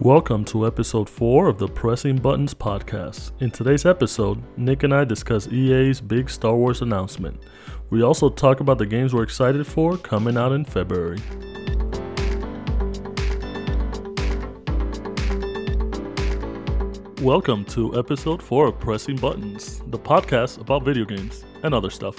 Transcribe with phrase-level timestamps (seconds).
[0.00, 3.32] Welcome to episode 4 of the Pressing Buttons podcast.
[3.40, 7.42] In today's episode, Nick and I discuss EA's big Star Wars announcement.
[7.90, 11.18] We also talk about the games we're excited for coming out in February.
[17.20, 22.16] Welcome to episode 4 of Pressing Buttons, the podcast about video games and other stuff.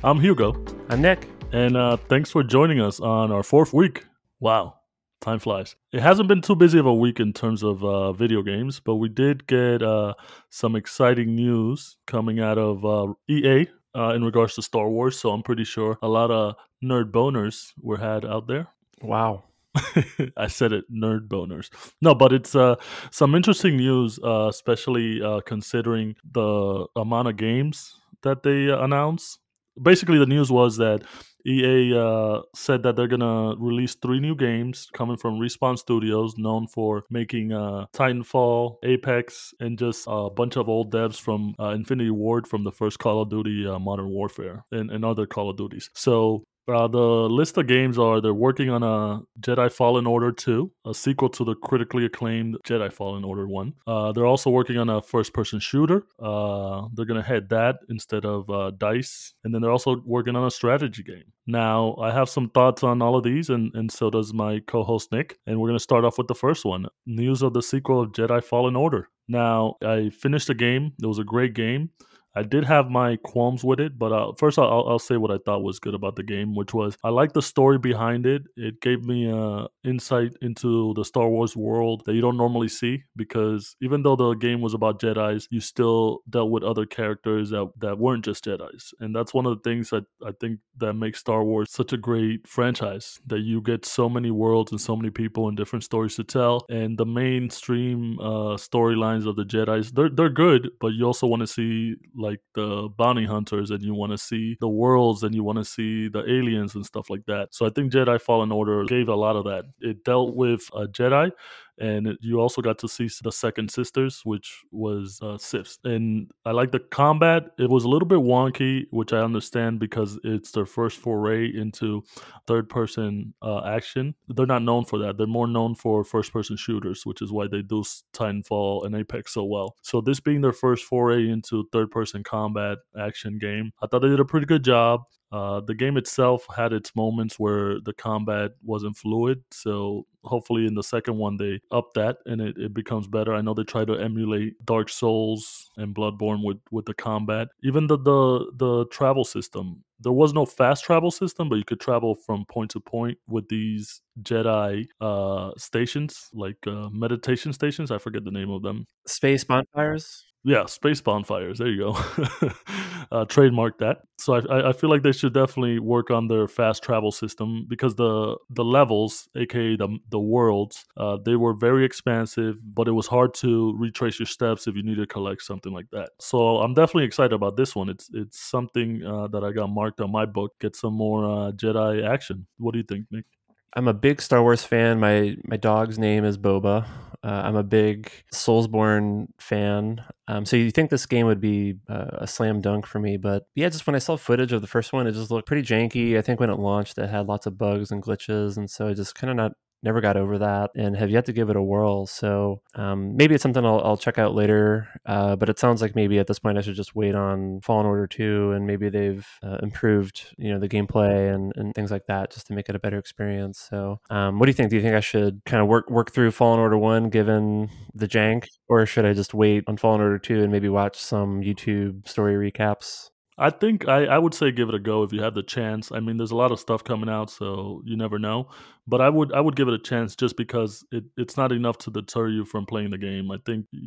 [0.02, 0.64] I'm Hugo.
[0.88, 1.28] I'm Nick.
[1.52, 4.06] And uh, thanks for joining us on our fourth week.
[4.40, 4.78] Wow,
[5.22, 5.76] time flies.
[5.92, 8.96] It hasn't been too busy of a week in terms of uh, video games, but
[8.96, 10.14] we did get uh,
[10.50, 15.18] some exciting news coming out of uh, EA uh, in regards to Star Wars.
[15.18, 18.68] So I'm pretty sure a lot of nerd boners were had out there.
[19.00, 19.44] Wow.
[20.36, 21.70] I said it, nerd boners.
[22.00, 22.76] No, but it's uh,
[23.10, 29.38] some interesting news, uh, especially uh, considering the amount of games that they uh, announced.
[29.80, 31.02] Basically, the news was that
[31.46, 36.66] EA uh, said that they're gonna release three new games coming from Respawn Studios, known
[36.66, 42.10] for making uh, Titanfall, Apex, and just a bunch of old devs from uh, Infinity
[42.10, 45.56] Ward from the first Call of Duty uh, Modern Warfare and, and other Call of
[45.56, 45.90] Duties.
[45.94, 50.70] So uh, the list of games are they're working on a Jedi Fallen Order 2,
[50.86, 53.74] a sequel to the critically acclaimed Jedi Fallen Order 1.
[53.86, 56.04] Uh, they're also working on a first person shooter.
[56.20, 59.34] Uh, they're going to head that instead of uh, Dice.
[59.44, 61.24] And then they're also working on a strategy game.
[61.46, 64.84] Now, I have some thoughts on all of these, and, and so does my co
[64.84, 65.38] host Nick.
[65.46, 68.12] And we're going to start off with the first one news of the sequel of
[68.12, 69.08] Jedi Fallen Order.
[69.28, 71.90] Now, I finished the game, it was a great game.
[72.34, 75.38] I did have my qualms with it, but uh, first I'll, I'll say what I
[75.44, 78.42] thought was good about the game, which was I like the story behind it.
[78.56, 83.02] It gave me uh, insight into the Star Wars world that you don't normally see
[83.16, 87.70] because even though the game was about Jedi's, you still dealt with other characters that,
[87.80, 91.20] that weren't just Jedi's, and that's one of the things that I think that makes
[91.20, 93.20] Star Wars such a great franchise.
[93.26, 96.64] That you get so many worlds and so many people and different stories to tell,
[96.70, 101.40] and the mainstream uh, storylines of the Jedi's they're they're good, but you also want
[101.40, 105.44] to see like the bounty hunters and you want to see the worlds and you
[105.44, 107.54] want to see the aliens and stuff like that.
[107.54, 109.64] So I think Jedi Fallen Order gave a lot of that.
[109.80, 111.32] It dealt with a Jedi
[111.82, 115.78] and you also got to see the second sisters which was uh, Siths.
[115.84, 117.42] and i like the combat.
[117.58, 122.04] It was a little bit wonky which i understand because it's their first foray into
[122.46, 124.14] third person uh, action.
[124.28, 125.18] They're not known for that.
[125.18, 127.82] They're more known for first person shooters which is why they do
[128.12, 129.76] titanfall and apex so well.
[129.82, 134.08] So this being their first foray into third person combat action game i thought they
[134.08, 138.52] did a pretty good job uh, the game itself had its moments where the combat
[138.62, 143.08] wasn't fluid, so hopefully in the second one they up that and it, it becomes
[143.08, 143.34] better.
[143.34, 147.48] I know they try to emulate Dark Souls and Bloodborne with, with the combat.
[147.62, 149.82] Even the, the the travel system.
[150.00, 153.48] There was no fast travel system, but you could travel from point to point with
[153.48, 157.92] these Jedi uh, stations, like uh, meditation stations.
[157.92, 158.86] I forget the name of them.
[159.06, 160.24] Space bonfires.
[160.44, 161.58] Yeah, space bonfires.
[161.58, 162.50] There you go.
[163.12, 163.98] uh, trademark that.
[164.18, 167.94] So I, I feel like they should definitely work on their fast travel system because
[167.94, 173.06] the the levels, aka the the worlds, uh, they were very expansive, but it was
[173.06, 176.10] hard to retrace your steps if you need to collect something like that.
[176.20, 177.88] So I'm definitely excited about this one.
[177.88, 180.54] It's it's something uh, that I got marked on my book.
[180.60, 182.46] Get some more uh, Jedi action.
[182.58, 183.26] What do you think, Nick?
[183.74, 185.00] I'm a big Star Wars fan.
[185.00, 186.86] My my dog's name is Boba.
[187.24, 190.04] Uh, I'm a big Soulsborne fan.
[190.26, 193.46] Um, so you think this game would be uh, a slam dunk for me, but
[193.54, 196.18] yeah, just when I saw footage of the first one, it just looked pretty janky.
[196.18, 198.94] I think when it launched, it had lots of bugs and glitches, and so I
[198.94, 201.62] just kind of not never got over that and have yet to give it a
[201.62, 202.06] whirl.
[202.06, 204.88] So um, maybe it's something I'll, I'll check out later.
[205.04, 207.86] Uh, but it sounds like maybe at this point I should just wait on Fallen
[207.86, 212.06] Order 2 and maybe they've uh, improved, you know, the gameplay and, and things like
[212.06, 213.58] that just to make it a better experience.
[213.70, 214.70] So um, what do you think?
[214.70, 218.08] Do you think I should kind of work work through Fallen Order 1 given the
[218.08, 222.08] jank or should I just wait on Fallen Order 2 and maybe watch some YouTube
[222.08, 223.11] story recaps?
[223.38, 225.90] I think I, I would say give it a go if you have the chance.
[225.90, 228.48] I mean, there's a lot of stuff coming out, so you never know.
[228.86, 231.78] But I would I would give it a chance just because it, it's not enough
[231.78, 233.30] to deter you from playing the game.
[233.30, 233.80] I think y-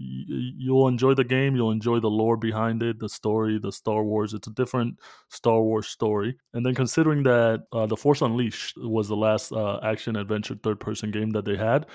[0.58, 1.56] you'll enjoy the game.
[1.56, 4.34] You'll enjoy the lore behind it, the story, the Star Wars.
[4.34, 4.98] It's a different
[5.30, 6.38] Star Wars story.
[6.54, 10.80] And then considering that uh, the Force Unleashed was the last uh, action adventure third
[10.80, 11.86] person game that they had.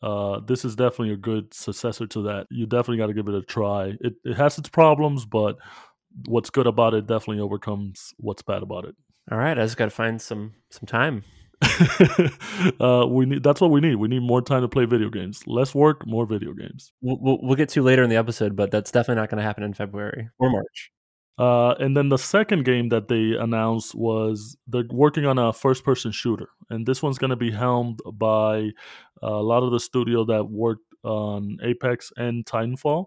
[0.00, 2.46] Uh, this is definitely a good successor to that.
[2.50, 3.94] You definitely got to give it a try.
[4.00, 5.56] It, it has its problems, but
[6.26, 8.94] what's good about it definitely overcomes what's bad about it.
[9.30, 11.24] All right, I just got to find some some time.
[12.80, 13.96] uh, we need that's what we need.
[13.96, 15.42] We need more time to play video games.
[15.46, 16.92] Less work, more video games.
[17.00, 19.64] We'll, we'll, get to later in the episode, but that's definitely not going to happen
[19.64, 20.92] in February or March.
[21.38, 25.84] Uh, and then the second game that they announced was they're working on a first
[25.84, 26.48] person shooter.
[26.68, 28.70] And this one's going to be helmed by
[29.22, 33.06] a lot of the studio that worked on Apex and Titanfall.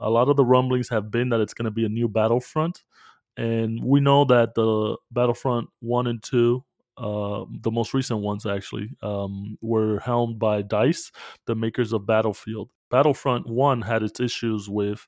[0.00, 2.82] A lot of the rumblings have been that it's going to be a new Battlefront.
[3.36, 6.64] And we know that the Battlefront 1 and 2
[6.98, 11.12] uh, the most recent ones actually um, were helmed by Dice,
[11.46, 12.70] the makers of Battlefield.
[12.90, 15.06] Battlefront One had its issues with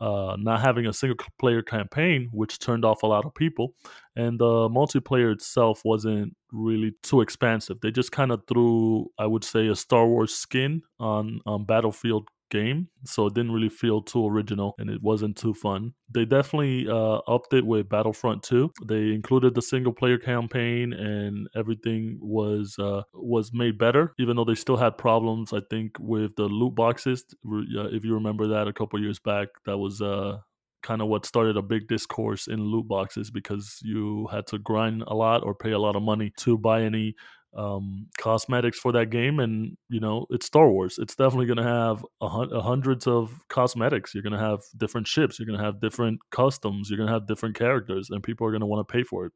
[0.00, 3.74] uh, not having a single player campaign, which turned off a lot of people,
[4.16, 7.80] and the multiplayer itself wasn't really too expansive.
[7.80, 12.28] They just kind of threw, I would say, a Star Wars skin on, on Battlefield
[12.52, 15.94] game, so it didn't really feel too original and it wasn't too fun.
[16.14, 18.70] They definitely uh, upped it with Battlefront 2.
[18.86, 24.44] They included the single player campaign and everything was uh, was made better, even though
[24.44, 25.52] they still had problems.
[25.52, 27.24] I think with the loot boxes.
[27.44, 30.38] If you remember that a couple years back, that was uh,
[30.82, 35.02] kind of what started a big discourse in loot boxes because you had to grind
[35.06, 37.14] a lot or pay a lot of money to buy any
[37.54, 40.98] um, cosmetics for that game, and you know it's Star Wars.
[40.98, 44.14] It's definitely going to have a, a hundreds of cosmetics.
[44.14, 45.38] You're going to have different ships.
[45.38, 46.88] You're going to have different customs.
[46.88, 49.26] You're going to have different characters, and people are going to want to pay for
[49.26, 49.32] it.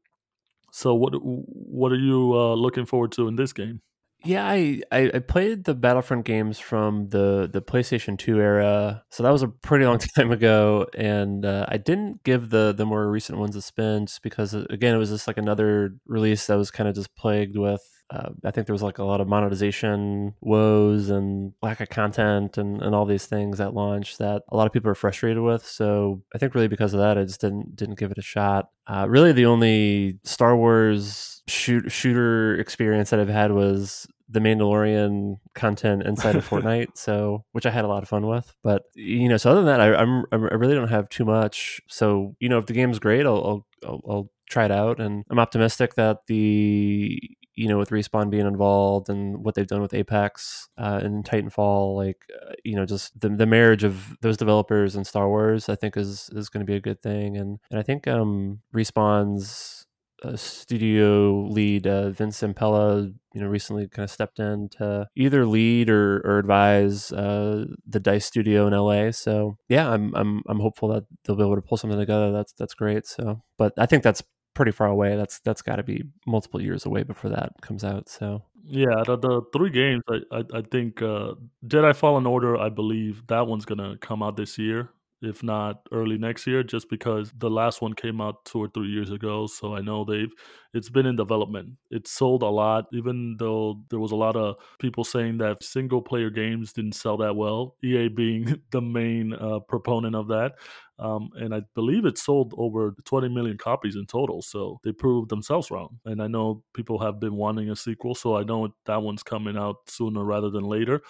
[0.71, 3.81] So, what what are you uh, looking forward to in this game?
[4.25, 9.21] Yeah, I, I, I played the Battlefront games from the the PlayStation Two era, so
[9.21, 13.09] that was a pretty long time ago, and uh, I didn't give the the more
[13.09, 16.57] recent ones a spin just because uh, again it was just like another release that
[16.57, 19.27] was kind of just plagued with uh, I think there was like a lot of
[19.27, 24.55] monetization woes and lack of content and, and all these things at launch that a
[24.55, 25.65] lot of people are frustrated with.
[25.65, 28.69] So I think really because of that, I just didn't didn't give it a shot.
[28.87, 35.39] Uh, really, the only Star Wars shoot, shooter experience that I've had was the Mandalorian
[35.53, 38.53] content inside of Fortnite, so which I had a lot of fun with.
[38.63, 41.81] But you know, so other than that, I, I'm I really don't have too much.
[41.89, 45.39] So you know, if the game's great, I'll I'll, I'll try it out, and I'm
[45.39, 47.19] optimistic that the
[47.57, 51.95] you know, with respawn being involved and what they've done with Apex uh, and Titanfall,
[51.95, 55.75] like uh, you know, just the, the marriage of those developers and Star Wars, I
[55.75, 57.35] think is is going to be a good thing.
[57.35, 59.87] And and I think um, respawn's
[60.23, 65.45] uh, studio lead uh, Vince Zampella, you know, recently kind of stepped in to either
[65.45, 69.11] lead or, or advise uh, the Dice Studio in LA.
[69.11, 72.31] So yeah, I'm I'm I'm hopeful that they'll be able to pull something together.
[72.31, 73.07] That's that's great.
[73.07, 74.23] So, but I think that's
[74.57, 75.15] pretty far away.
[75.15, 78.09] That's that's got to be multiple years away before that comes out.
[78.09, 82.57] So yeah, the, the three games I I, I think uh, Jedi Fallen Order.
[82.57, 84.89] I believe that one's gonna come out this year
[85.21, 88.89] if not early next year, just because the last one came out two or three
[88.89, 89.47] years ago.
[89.47, 90.31] So I know they've
[90.73, 91.71] it's been in development.
[91.89, 96.01] It sold a lot, even though there was a lot of people saying that single
[96.01, 97.75] player games didn't sell that well.
[97.83, 100.53] EA being the main uh, proponent of that.
[100.99, 104.41] Um, and I believe it sold over 20 million copies in total.
[104.41, 105.99] So they proved themselves wrong.
[106.05, 109.57] And I know people have been wanting a sequel, so I know that one's coming
[109.57, 111.01] out sooner rather than later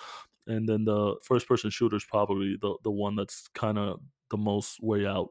[0.47, 3.99] and then the first person shooter is probably the the one that's kind of
[4.31, 5.29] the most way out.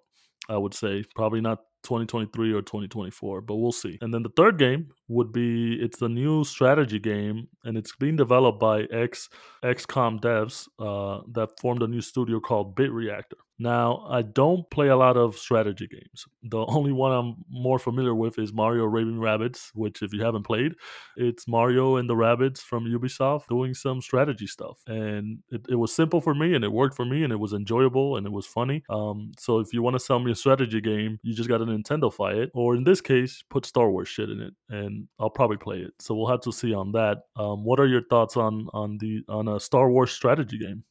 [0.49, 3.97] I would say probably not 2023 or 2024, but we'll see.
[4.01, 8.17] And then the third game would be it's a new strategy game, and it's being
[8.17, 9.29] developed by ex
[9.65, 13.37] XCOM devs uh, that formed a new studio called Bit Reactor.
[13.59, 16.27] Now, I don't play a lot of strategy games.
[16.43, 20.45] The only one I'm more familiar with is Mario Raving Rabbids, which, if you haven't
[20.45, 20.75] played,
[21.17, 24.79] it's Mario and the Rabbids from Ubisoft doing some strategy stuff.
[24.87, 27.53] And it, it was simple for me, and it worked for me, and it was
[27.53, 28.83] enjoyable, and it was funny.
[28.91, 31.65] Um, so if you want to sell me a strategy game, you just got to
[31.65, 35.57] Nintendofy it, or in this case, put Star Wars shit in it, and I'll probably
[35.57, 35.93] play it.
[36.01, 37.19] So we'll have to see on that.
[37.37, 40.85] Um, what are your thoughts on on the on a Star Wars strategy game?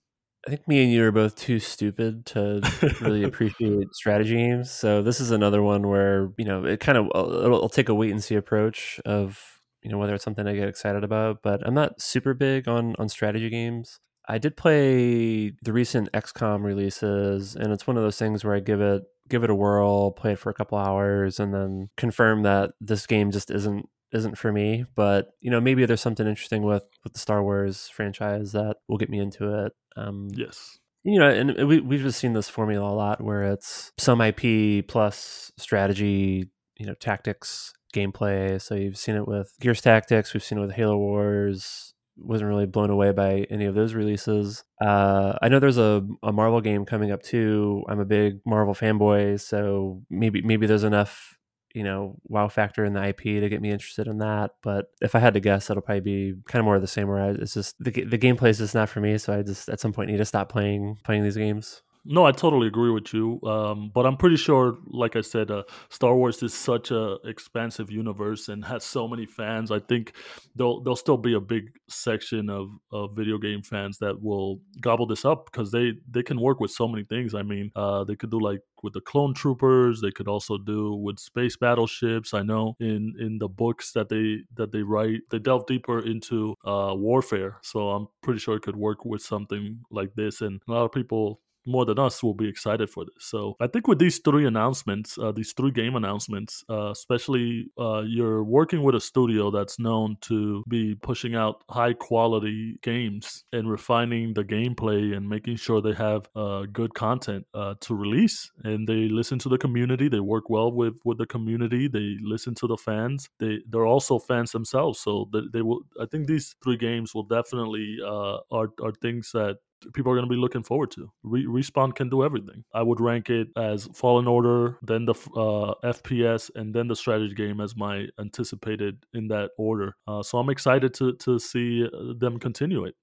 [0.45, 2.61] I think me and you are both too stupid to
[3.01, 4.69] really appreciate strategy games.
[4.69, 7.95] So this is another one where you know it kind of it'll, it'll, take a
[7.95, 11.41] wait and see approach of you know whether it's something I get excited about.
[11.41, 13.99] But I'm not super big on on strategy games.
[14.27, 18.59] I did play the recent XCOM releases, and it's one of those things where I
[18.59, 22.43] give it give it a whirl, play it for a couple hours, and then confirm
[22.43, 24.85] that this game just isn't isn't for me.
[24.95, 28.97] But you know, maybe there's something interesting with with the Star Wars franchise that will
[28.97, 29.74] get me into it.
[29.97, 30.77] Um, yes.
[31.03, 34.88] You know, and we we've just seen this formula a lot where it's some IP
[34.88, 38.62] plus strategy, you know, tactics, gameplay.
[38.62, 41.93] So you've seen it with Gears Tactics, we've seen it with Halo Wars.
[42.17, 44.63] Wasn't really blown away by any of those releases.
[44.81, 47.83] Uh, I know there's a, a Marvel game coming up too.
[47.89, 51.35] I'm a big Marvel fanboy, so maybe maybe there's enough
[51.75, 54.51] you know wow factor in the IP to get me interested in that.
[54.63, 57.08] But if I had to guess, it'll probably be kind of more of the same.
[57.08, 59.17] Where I, it's just the the gameplay is just not for me.
[59.17, 61.82] So I just at some point need to stop playing playing these games.
[62.08, 63.41] No, I totally agree with you.
[63.41, 67.89] Um, but I'm pretty sure, like I said, uh, Star Wars is such a expansive
[67.89, 69.72] universe and has so many fans.
[69.72, 70.13] I think
[70.55, 75.08] there'll there'll still be a big section of, of video game fans that will gobble
[75.08, 77.34] this up because they they can work with so many things.
[77.34, 80.00] I mean, uh, they could do like with the clone troopers.
[80.00, 82.34] They could also do with space battleships.
[82.34, 86.56] I know in in the books that they that they write, they delve deeper into
[86.63, 87.58] uh, warfare.
[87.63, 90.39] So I'm pretty sure it could work with something like this.
[90.39, 93.25] And a lot of people more than us will be excited for this.
[93.25, 98.03] So I think with these three announcements, uh, these three game announcements, uh, especially uh,
[98.05, 103.69] you're working with a studio that's known to be pushing out high quality games and
[103.69, 108.51] refining the gameplay and making sure they have uh, good content uh, to release.
[108.63, 110.07] And they listen to the community.
[110.07, 111.88] They work well with with the community.
[111.88, 113.29] They listen to the fans.
[113.39, 115.00] They they're also fans themselves.
[115.00, 115.81] So they, they will.
[116.00, 119.57] I think these three games will definitely uh, are are things that
[119.94, 121.12] people are going to be looking forward to.
[121.24, 122.63] Re- Respawn can do everything.
[122.74, 127.34] I would rank it as Fallen Order, then the uh, FPS, and then the strategy
[127.34, 129.96] game as my anticipated in that order.
[130.08, 132.96] Uh, so I'm excited to to see uh, them continue it.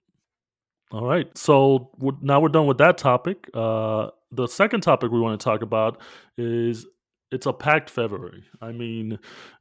[0.91, 3.49] All right, so now we're done with that topic.
[3.55, 6.03] Uh, the second topic we want to talk about
[6.37, 6.87] is
[7.31, 8.45] it's a packed February.
[8.61, 9.19] I mean,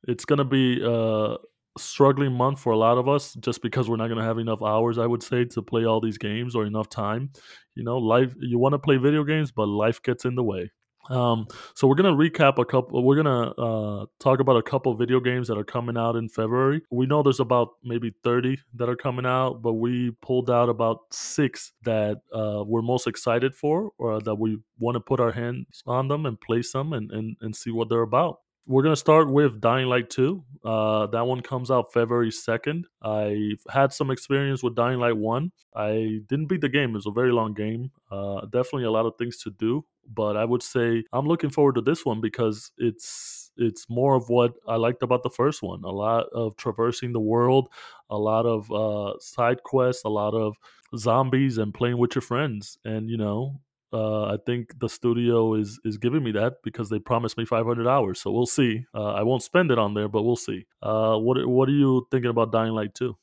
[0.08, 1.38] it's going to be uh,
[1.78, 4.62] struggling month for a lot of us just because we're not going to have enough
[4.62, 7.32] hours i would say to play all these games or enough time
[7.76, 10.70] you know life you want to play video games but life gets in the way
[11.10, 13.04] um, so we're gonna recap a couple.
[13.04, 16.82] We're gonna uh, talk about a couple video games that are coming out in February.
[16.92, 21.00] We know there's about maybe 30 that are coming out, but we pulled out about
[21.12, 25.82] six that uh, we're most excited for, or that we want to put our hands
[25.86, 29.30] on them and play some and, and and see what they're about we're gonna start
[29.30, 30.44] with Dying Light 2.
[30.64, 32.84] Uh, that one comes out February 2nd.
[33.02, 35.52] I've had some experience with Dying Light 1.
[35.76, 37.92] I didn't beat the game, It's a very long game.
[38.12, 41.76] Uh, definitely a lot of things to do, but I would say I'm looking forward
[41.76, 45.84] to this one because it's it's more of what I liked about the first one.
[45.84, 47.68] A lot of traversing the world,
[48.10, 50.56] a lot of uh, side quests, a lot of
[50.98, 52.78] zombies and playing with your friends.
[52.86, 53.60] And you know,
[53.94, 57.88] uh, I think the studio is is giving me that because they promised me 500
[57.88, 58.22] hours.
[58.22, 58.86] So we'll see.
[58.94, 60.66] Uh, I won't spend it on there, but we'll see.
[60.82, 63.16] Uh, what what are you thinking about Dying Light 2?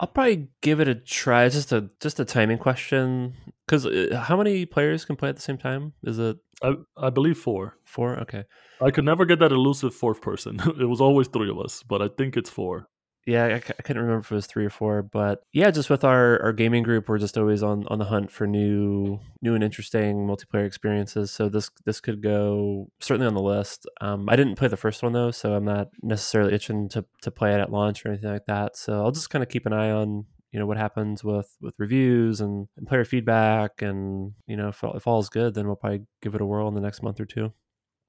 [0.00, 1.44] I'll probably give it a try.
[1.44, 3.34] It's just a just a timing question.
[3.66, 5.92] Because uh, how many players can play at the same time?
[6.04, 6.36] Is it?
[6.62, 7.76] I I believe four.
[7.84, 8.18] Four.
[8.20, 8.44] Okay.
[8.80, 10.60] I could never get that elusive fourth person.
[10.80, 12.88] it was always three of us, but I think it's four
[13.28, 16.02] yeah, I, I, couldn't remember if it was three or four, but yeah, just with
[16.02, 19.62] our, our gaming group, we're just always on, on the hunt for new new and
[19.62, 21.30] interesting multiplayer experiences.
[21.30, 23.86] So this this could go certainly on the list.
[24.00, 27.30] Um, I didn't play the first one though, so I'm not necessarily itching to to
[27.30, 28.78] play it at launch or anything like that.
[28.78, 31.74] So I'll just kind of keep an eye on you know what happens with with
[31.78, 36.06] reviews and, and player feedback, and you know if if is good, then we'll probably
[36.22, 37.52] give it a whirl in the next month or two.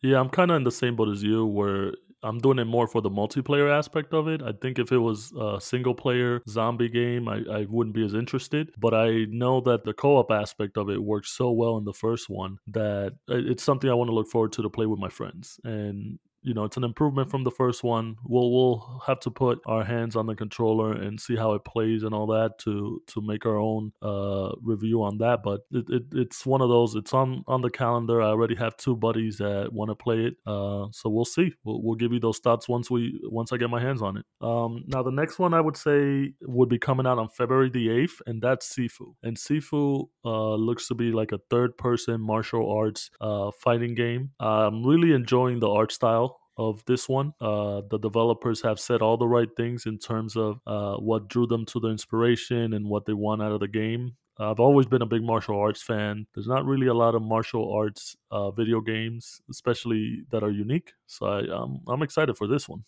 [0.01, 1.91] Yeah, I'm kind of in the same boat as you, where
[2.23, 4.41] I'm doing it more for the multiplayer aspect of it.
[4.41, 8.13] I think if it was a single player zombie game, I, I wouldn't be as
[8.13, 8.71] interested.
[8.77, 11.93] But I know that the co op aspect of it works so well in the
[11.93, 14.99] first one that uh, it's something I want to look forward to to play with
[14.99, 15.59] my friends.
[15.63, 18.15] And you know it's an improvement from the first one.
[18.23, 22.03] We'll we'll have to put our hands on the controller and see how it plays
[22.03, 25.43] and all that to to make our own uh, review on that.
[25.43, 26.95] But it, it, it's one of those.
[26.95, 28.21] It's on on the calendar.
[28.21, 30.35] I already have two buddies that want to play it.
[30.45, 31.53] Uh, so we'll see.
[31.63, 34.25] We'll, we'll give you those thoughts once we once I get my hands on it.
[34.41, 37.89] Um, now the next one I would say would be coming out on February the
[37.89, 39.15] eighth, and that's Sifu.
[39.23, 44.31] And Sifu uh, looks to be like a third person martial arts uh, fighting game.
[44.39, 47.33] I'm really enjoying the art style of this one.
[47.39, 51.47] Uh, the developers have said all the right things in terms of uh, what drew
[51.47, 54.17] them to the inspiration and what they want out of the game.
[54.37, 56.25] I've always been a big martial arts fan.
[56.33, 60.93] There's not really a lot of martial arts uh, video games, especially that are unique.
[61.07, 62.85] So I, um, I'm excited for this one.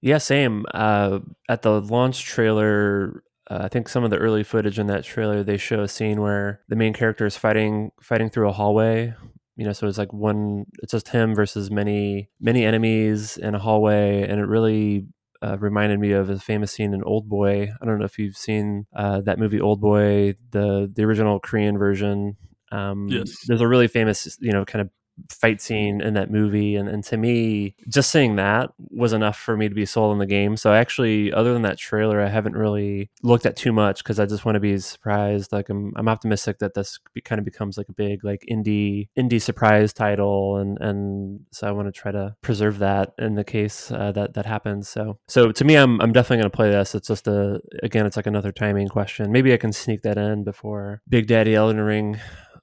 [0.00, 0.64] Yeah, same.
[0.72, 5.04] Uh, at the launch trailer, uh, I think some of the early footage in that
[5.04, 9.14] trailer, they show a scene where the main character is fighting fighting through a hallway
[9.62, 13.60] you know so it's like one it's just him versus many many enemies in a
[13.60, 15.06] hallway and it really
[15.40, 17.68] uh, reminded me of a famous scene in Old Boy.
[17.80, 21.78] I don't know if you've seen uh, that movie Old Boy, the the original Korean
[21.78, 22.36] version.
[22.70, 24.90] Um, yes, there's a really famous, you know, kind of
[25.30, 29.56] fight scene in that movie and, and to me just seeing that was enough for
[29.56, 30.56] me to be sold on the game.
[30.56, 34.26] So actually other than that trailer i haven't really looked at too much because i
[34.26, 35.52] just want to be surprised.
[35.52, 39.40] Like I'm, I'm optimistic that this kind of becomes like a big like indie indie
[39.40, 43.90] surprise title and and so i want to try to preserve that in the case
[43.90, 44.88] uh, that that happens.
[44.88, 46.94] So so to me i'm, I'm definitely going to play this.
[46.94, 49.30] It's just a again it's like another timing question.
[49.32, 52.18] Maybe i can sneak that in before big daddy elden ring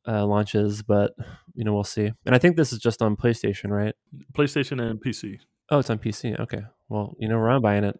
[0.07, 1.13] uh, launches, but
[1.59, 2.09] you know we'll see.
[2.25, 3.93] And I think this is just on PlayStation, right?
[4.33, 5.39] PlayStation and PC.
[5.69, 6.39] Oh, it's on PC.
[6.39, 6.61] Okay.
[6.87, 7.99] Well, you know where I'm buying it.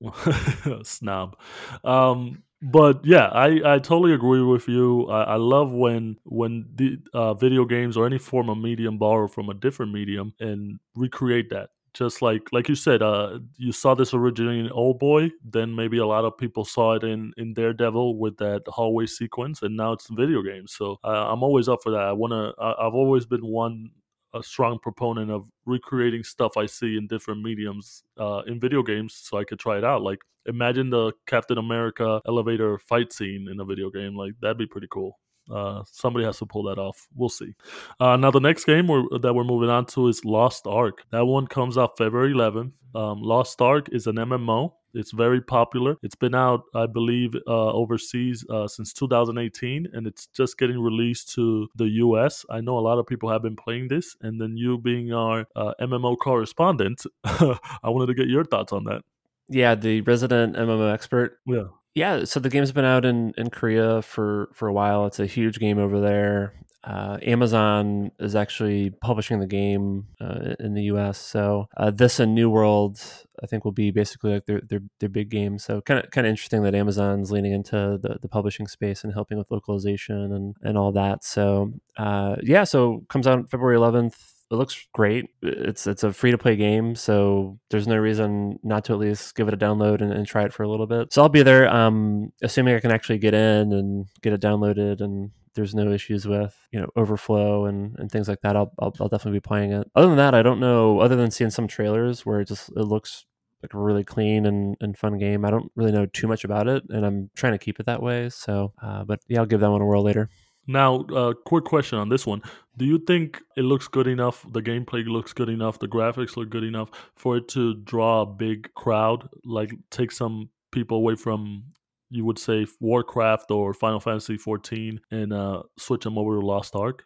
[0.86, 1.36] Snob.
[1.84, 5.08] Um, but yeah, I, I totally agree with you.
[5.10, 9.28] I, I love when when the uh, video games or any form of medium borrow
[9.28, 11.68] from a different medium and recreate that.
[11.96, 15.96] Just like like you said, uh, you saw this originally in Old Boy, then maybe
[15.98, 19.92] a lot of people saw it in in Daredevil with that hallway sequence, and now
[19.92, 20.74] it's video games.
[20.74, 22.02] So uh, I'm always up for that.
[22.02, 22.52] I wanna.
[22.60, 23.90] I've always been one
[24.34, 29.14] a strong proponent of recreating stuff I see in different mediums uh, in video games
[29.14, 30.02] so I could try it out.
[30.02, 34.14] Like, imagine the Captain America elevator fight scene in a video game.
[34.14, 35.18] Like, that'd be pretty cool.
[35.50, 37.06] Uh, somebody has to pull that off.
[37.14, 37.54] We'll see.
[38.00, 41.04] Uh, now, the next game we're, that we're moving on to is Lost Ark.
[41.10, 42.72] That one comes out February 11th.
[42.94, 44.72] Um, Lost Ark is an MMO.
[44.94, 45.96] It's very popular.
[46.02, 51.34] It's been out, I believe, uh, overseas uh, since 2018, and it's just getting released
[51.34, 52.46] to the US.
[52.48, 55.46] I know a lot of people have been playing this, and then you being our
[55.54, 59.02] uh, MMO correspondent, I wanted to get your thoughts on that.
[59.50, 61.38] Yeah, the resident MMO expert.
[61.46, 61.64] Yeah.
[61.96, 65.06] Yeah, so the game's been out in, in Korea for, for a while.
[65.06, 66.52] It's a huge game over there.
[66.84, 71.16] Uh, Amazon is actually publishing the game uh, in the U.S.
[71.16, 73.00] So uh, this and New World,
[73.42, 75.58] I think, will be basically like their their, their big game.
[75.58, 79.14] So kind of kind of interesting that Amazon's leaning into the, the publishing space and
[79.14, 81.24] helping with localization and and all that.
[81.24, 85.26] So uh, yeah, so comes out February 11th it looks great.
[85.42, 89.34] It's it's a free to play game, so there's no reason not to at least
[89.34, 91.12] give it a download and, and, try it for a little bit.
[91.12, 95.00] So I'll be there, um, assuming I can actually get in and get it downloaded
[95.00, 98.94] and there's no issues with you know overflow and, and things like that, I'll, I'll,
[99.00, 99.90] I'll definitely be playing it.
[99.96, 101.00] Other than that, I don't know.
[101.00, 103.24] Other than seeing some trailers where it just it looks
[103.62, 106.68] like a really clean and, and fun game, I don't really know too much about
[106.68, 108.28] it, and I'm trying to keep it that way.
[108.28, 110.28] So, uh, but yeah, I'll give that one a whirl later.
[110.66, 112.42] Now, uh, quick question on this one:
[112.76, 114.44] Do you think it looks good enough?
[114.50, 115.78] The gameplay looks good enough.
[115.78, 120.50] The graphics look good enough for it to draw a big crowd, like take some
[120.72, 121.64] people away from
[122.10, 126.76] you would say Warcraft or Final Fantasy 14 and uh, switch them over to Lost
[126.76, 127.04] Ark?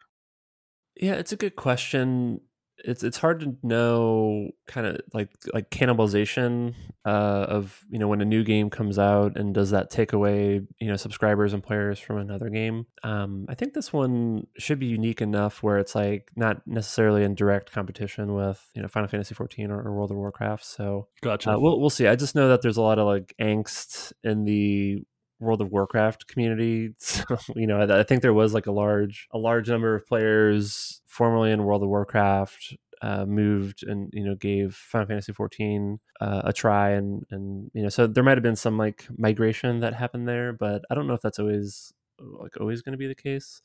[0.97, 2.41] Yeah, it's a good question
[2.85, 8.21] it's it's hard to know kind of like like cannibalization uh, of you know when
[8.21, 11.99] a new game comes out and does that take away you know subscribers and players
[11.99, 12.87] from another game.
[13.03, 17.35] Um, i think this one should be unique enough where it's like not necessarily in
[17.35, 21.53] direct competition with you know final fantasy 14 or, or world of warcraft so gotcha.
[21.53, 22.07] uh, we'll, we'll see.
[22.07, 25.03] I just know that there's a lot of like angst in the
[25.41, 26.95] World of Warcraft community.
[27.01, 27.25] So,
[27.57, 31.01] you know, I, I, think there was like a large a large number of players
[31.07, 36.43] formerly in World of Warcraft uh, moved and you know gave Final Fantasy 14 uh,
[36.45, 39.95] a try and and you know so there might have been some like migration that
[39.95, 43.15] happened there, but I don't know if that's always like always going to be the
[43.15, 43.63] case.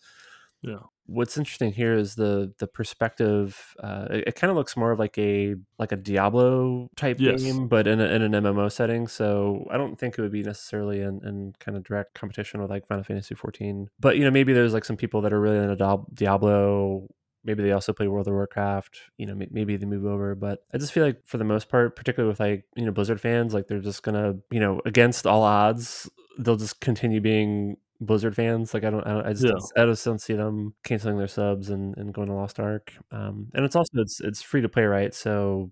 [0.62, 0.80] Yeah.
[1.08, 3.76] What's interesting here is the the perspective.
[3.82, 7.42] Uh, it, it kind of looks more of like a like a Diablo type yes.
[7.42, 9.08] game, but in, a, in an MMO setting.
[9.08, 12.70] So I don't think it would be necessarily in, in kind of direct competition with
[12.70, 13.90] like Final Fantasy 14.
[14.00, 17.08] But you know, maybe there's like some people that are really into Diablo
[17.46, 19.00] maybe they also play World of Warcraft.
[19.18, 21.96] You know, maybe they move over, but I just feel like for the most part,
[21.96, 25.44] particularly with like you know Blizzard fans, like they're just gonna you know against all
[25.44, 28.74] odds, they'll just continue being Blizzard fans.
[28.74, 29.84] Like I don't, I, don't, I just, yeah.
[29.84, 32.94] I just don't see them canceling their subs and, and going to Lost Ark.
[33.12, 35.14] Um, and it's also it's it's free to play, right?
[35.14, 35.72] So,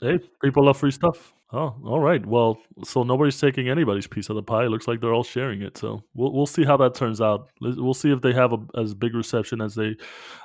[0.00, 1.32] hey, people love free stuff.
[1.52, 2.24] Oh, all right.
[2.24, 4.66] Well, so nobody's taking anybody's piece of the pie.
[4.66, 5.76] It looks like they're all sharing it.
[5.76, 7.50] So we'll we'll see how that turns out.
[7.60, 9.96] We'll see if they have a, as big reception as they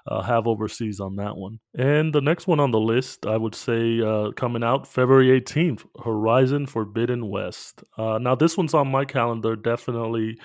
[0.07, 1.59] uh, have overseas on that one.
[1.77, 5.85] And the next one on the list, I would say, uh, coming out February 18th,
[6.03, 7.83] Horizon Forbidden West.
[7.99, 10.39] Uh, now this one's on my calendar, definitely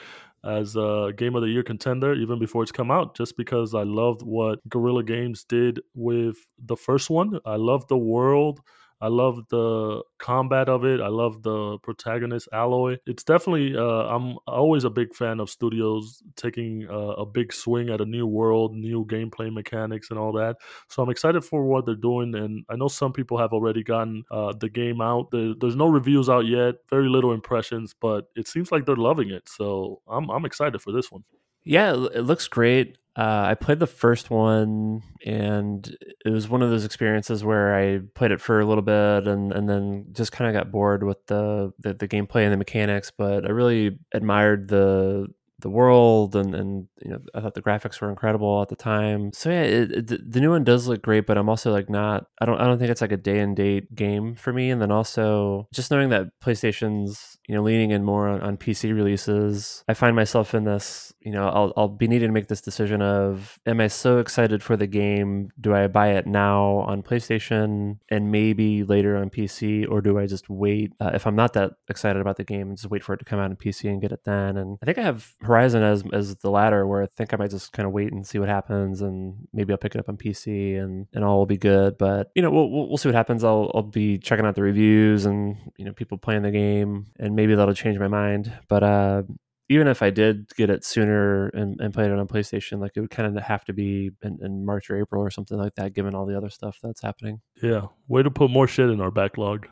[0.44, 3.82] as a game of the year contender even before it's come out just because I
[3.82, 7.38] loved what Guerrilla Games did with the first one.
[7.44, 8.60] I loved the world.
[9.00, 11.00] I love the combat of it.
[11.00, 12.98] I love the protagonist Aloy.
[13.06, 17.88] It's definitely uh, I'm always a big fan of studios taking uh, a big swing
[17.90, 20.56] at a new world, new gameplay mechanics, and all that.
[20.88, 22.34] So I'm excited for what they're doing.
[22.34, 25.30] And I know some people have already gotten uh, the game out.
[25.30, 29.30] There, there's no reviews out yet, very little impressions, but it seems like they're loving
[29.30, 29.48] it.
[29.48, 31.24] So I'm I'm excited for this one.
[31.64, 32.96] Yeah, it looks great.
[33.16, 38.00] Uh, I played the first one, and it was one of those experiences where I
[38.14, 41.26] played it for a little bit, and and then just kind of got bored with
[41.26, 43.10] the, the, the gameplay and the mechanics.
[43.10, 45.26] But I really admired the
[45.60, 49.32] the world and and you know I thought the graphics were incredible at the time.
[49.32, 52.26] So yeah, it, it, the new one does look great, but I'm also like not
[52.40, 54.70] I don't I don't think it's like a day and date game for me.
[54.70, 58.94] And then also just knowing that PlayStation's you know leaning in more on, on PC
[58.94, 62.60] releases, I find myself in this you know I'll I'll be needing to make this
[62.60, 65.50] decision of am I so excited for the game?
[65.60, 70.26] Do I buy it now on PlayStation and maybe later on PC, or do I
[70.26, 73.14] just wait uh, if I'm not that excited about the game and just wait for
[73.14, 74.56] it to come out on PC and get it then?
[74.56, 77.50] And I think I have Horizon as as the latter, where I think I might
[77.50, 80.16] just kind of wait and see what happens, and maybe I'll pick it up on
[80.16, 81.98] PC and and all will be good.
[81.98, 83.42] But you know, we'll we'll see what happens.
[83.42, 87.39] I'll I'll be checking out the reviews and you know people playing the game, and
[87.40, 88.52] maybe that'll change my mind.
[88.68, 89.22] But uh,
[89.70, 93.00] even if I did get it sooner and, and played it on PlayStation, like it
[93.00, 95.94] would kind of have to be in, in, March or April or something like that,
[95.94, 97.40] given all the other stuff that's happening.
[97.62, 99.68] Yeah, way to put more shit in our backlog.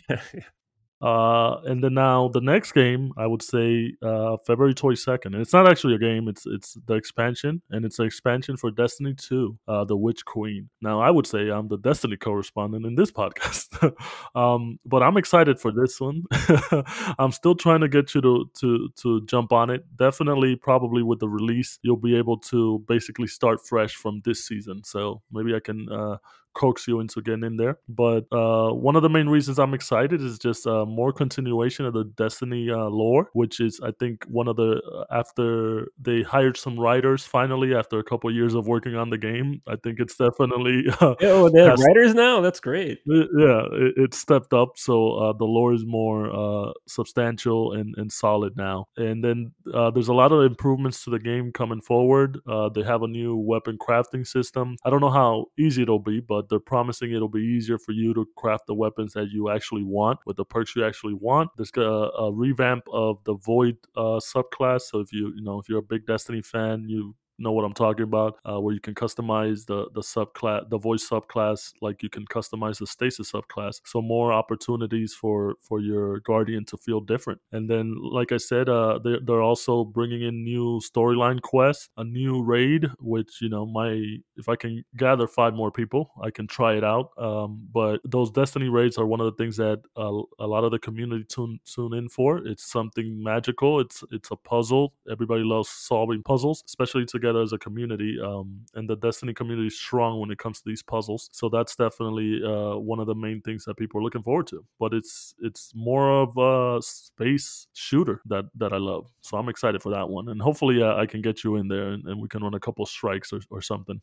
[1.05, 5.35] Uh, and then now the next game, I would say uh, February twenty second.
[5.35, 8.71] And it's not actually a game; it's it's the expansion, and it's an expansion for
[8.71, 10.71] Destiny Two, uh, the Witch Queen.
[10.81, 13.69] Now, I would say I'm the Destiny correspondent in this podcast,
[14.35, 16.23] um, but I'm excited for this one.
[17.19, 19.85] I'm still trying to get you to to to jump on it.
[19.99, 24.83] Definitely, probably with the release, you'll be able to basically start fresh from this season.
[24.85, 26.17] So maybe I can uh,
[26.55, 27.79] coax you into getting in there.
[27.89, 31.93] But uh, one of the main reasons I'm excited is just uh, more continuation of
[31.93, 36.57] the Destiny uh, lore, which is I think one of the uh, after they hired
[36.57, 39.61] some writers finally after a couple of years of working on the game.
[39.67, 42.41] I think it's definitely oh they have writers now.
[42.41, 43.01] That's great.
[43.07, 48.11] Yeah, it, it stepped up, so uh, the lore is more uh, substantial and, and
[48.11, 48.87] solid now.
[48.97, 52.39] And then there's a lot of improvements to the game coming forward.
[52.75, 54.77] they have a new weapon crafting system.
[54.85, 57.93] I don't know how easy it'll be, but but they're promising it'll be easier for
[57.93, 61.51] you to craft the weapons that you actually want with the perks you actually want.
[61.57, 64.83] There's a, a revamp of the Void uh, subclass.
[64.83, 67.73] So if you you know if you're a big Destiny fan, you know what I'm
[67.73, 72.11] talking about, uh, where you can customize the the subclass, the Void subclass, like you
[72.11, 73.81] can customize the stasis subclass.
[73.85, 77.41] So more opportunities for for your guardian to feel different.
[77.53, 82.05] And then, like I said, uh, they're, they're also bringing in new storyline quests, a
[82.05, 86.47] new raid, which you know, my if I can gather five more people, I can
[86.47, 87.11] try it out.
[87.19, 90.71] Um, but those Destiny raids are one of the things that uh, a lot of
[90.71, 92.39] the community tune tune in for.
[92.47, 93.81] It's something magical.
[93.81, 94.95] It's it's a puzzle.
[95.11, 98.19] Everybody loves solving puzzles, especially to together as a community.
[98.23, 101.31] Um, and the Destiny community is strong when it comes to these puzzles.
[101.33, 104.65] So that's definitely uh, one of the main things that people are looking forward to.
[104.79, 109.11] But it's it's more of a space shooter that that I love.
[109.23, 111.89] So I'm excited for that one, and hopefully uh, I can get you in there
[111.89, 114.01] and, and we can run a couple strikes or, or something.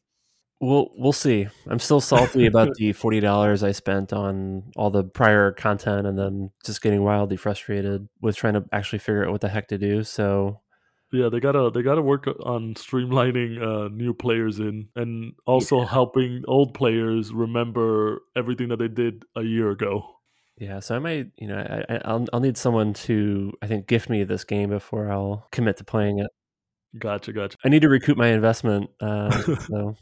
[0.60, 1.48] We'll we'll see.
[1.68, 6.18] I'm still salty about the forty dollars I spent on all the prior content, and
[6.18, 9.78] then just getting wildly frustrated with trying to actually figure out what the heck to
[9.78, 10.04] do.
[10.04, 10.62] So
[11.12, 15.88] yeah, they gotta they gotta work on streamlining uh, new players in, and also yeah.
[15.88, 20.04] helping old players remember everything that they did a year ago.
[20.58, 21.58] Yeah, so I might, you know,
[21.90, 25.78] I, will I'll need someone to I think gift me this game before I'll commit
[25.78, 26.30] to playing it.
[26.98, 27.58] Gotcha, gotcha.
[27.64, 28.90] I need to recoup my investment.
[29.00, 29.32] Uh,
[29.68, 29.96] so.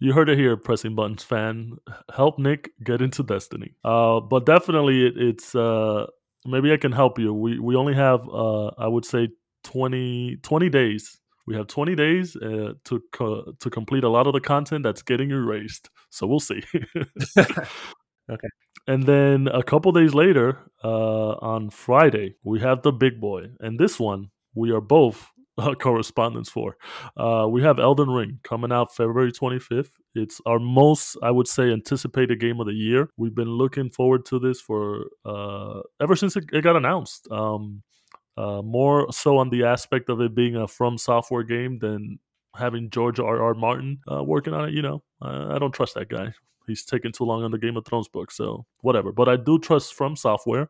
[0.00, 1.78] You heard it here, pressing buttons fan.
[2.14, 3.74] Help Nick get into Destiny.
[3.84, 6.06] Uh, but definitely, it, it's uh,
[6.44, 7.32] maybe I can help you.
[7.32, 9.28] We we only have uh, I would say
[9.64, 11.18] 20, 20 days.
[11.46, 15.02] We have 20 days uh, to co- to complete a lot of the content that's
[15.02, 15.90] getting erased.
[16.10, 16.62] So we'll see.
[18.30, 18.48] okay.
[18.86, 23.48] And then a couple days later, uh, on Friday, we have the big boy.
[23.60, 26.76] And this one, we are both uh, correspondents for.
[27.16, 29.90] Uh, we have Elden Ring coming out February 25th.
[30.14, 33.08] It's our most, I would say, anticipated game of the year.
[33.16, 37.28] We've been looking forward to this for uh, ever since it, it got announced.
[37.30, 37.82] Um,
[38.36, 42.18] uh, more so on the aspect of it being a From Software game than
[42.56, 43.42] having George R.
[43.42, 43.54] R.
[43.54, 44.74] Martin uh, working on it.
[44.74, 46.32] You know, I, I don't trust that guy.
[46.66, 49.12] He's taking too long on the Game of Thrones book, so whatever.
[49.12, 50.68] But I do trust From Software.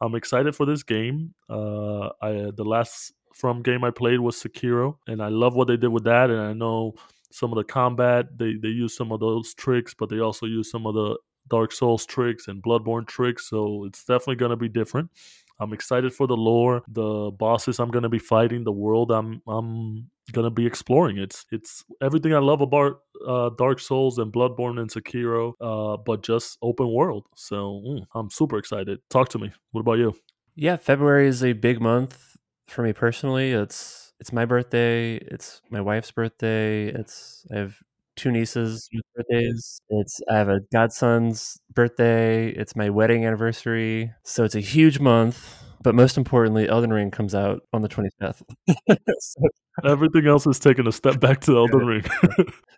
[0.00, 1.34] I'm excited for this game.
[1.50, 5.76] Uh, I the last From game I played was Sekiro, and I love what they
[5.76, 6.30] did with that.
[6.30, 6.94] And I know
[7.32, 10.70] some of the combat they they use some of those tricks, but they also use
[10.70, 13.48] some of the Dark Souls tricks and Bloodborne tricks.
[13.48, 15.10] So it's definitely going to be different.
[15.60, 20.10] I'm excited for the lore, the bosses I'm gonna be fighting, the world I'm I'm
[20.32, 21.18] gonna be exploring.
[21.18, 26.22] It's it's everything I love about uh, Dark Souls and Bloodborne and Sekiro, uh, but
[26.22, 27.26] just open world.
[27.36, 29.00] So mm, I'm super excited.
[29.10, 29.52] Talk to me.
[29.72, 30.14] What about you?
[30.54, 32.36] Yeah, February is a big month
[32.68, 33.52] for me personally.
[33.52, 35.16] It's it's my birthday.
[35.16, 36.86] It's my wife's birthday.
[36.88, 37.76] It's I have
[38.16, 39.80] two nieces birthdays.
[39.90, 42.48] It's I have a godson's birthday.
[42.50, 44.12] It's my wedding anniversary.
[44.24, 45.58] So it's a huge month.
[45.82, 48.42] but most importantly, Elden Ring comes out on the 25th.
[49.20, 49.40] so,
[49.84, 52.04] Everything else is taking a step back to Elden Ring.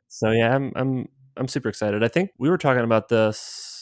[0.09, 2.03] so yeah, I'm I'm I'm super excited.
[2.05, 3.74] I think we were talking about this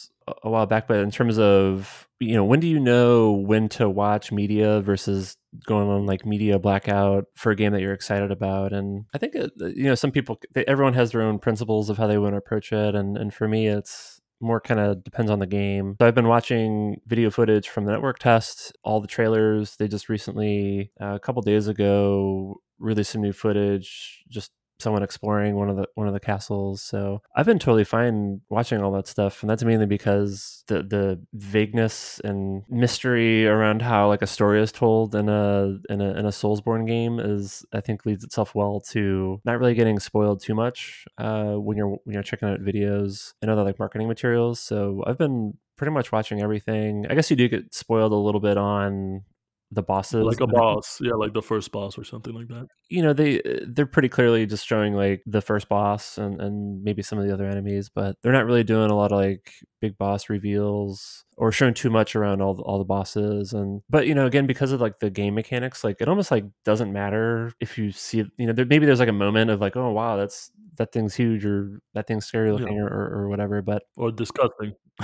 [0.43, 3.89] a while back, but in terms of you know, when do you know when to
[3.89, 8.73] watch media versus going on like media blackout for a game that you're excited about?
[8.73, 12.07] And I think you know, some people, they, everyone has their own principles of how
[12.07, 15.39] they want to approach it, and and for me, it's more kind of depends on
[15.39, 15.95] the game.
[15.99, 19.77] So I've been watching video footage from the network test, all the trailers.
[19.77, 24.51] They just recently, uh, a couple days ago, released some new footage, just
[24.83, 26.81] someone exploring one of the one of the castles.
[26.81, 31.21] So I've been totally fine watching all that stuff, and that's mainly because the the
[31.33, 36.25] vagueness and mystery around how like a story is told in a in a in
[36.25, 40.53] a Soulsborne game is I think leads itself well to not really getting spoiled too
[40.53, 44.59] much uh, when you're when you're checking out videos and other like marketing materials.
[44.59, 47.05] So I've been pretty much watching everything.
[47.09, 49.23] I guess you do get spoiled a little bit on
[49.73, 53.01] the bosses like a boss yeah like the first boss or something like that you
[53.01, 57.17] know they they're pretty clearly just showing like the first boss and and maybe some
[57.17, 60.29] of the other enemies but they're not really doing a lot of like big boss
[60.29, 64.25] reveals or showing too much around all the, all the bosses and but you know
[64.25, 67.91] again because of like the game mechanics like it almost like doesn't matter if you
[67.91, 70.91] see you know there, maybe there's like a moment of like oh wow that's that
[70.91, 72.83] thing's huge or that thing's scary looking yeah.
[72.83, 74.73] or, or whatever but or disgusting